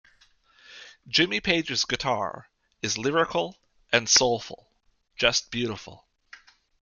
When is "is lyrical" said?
2.81-3.59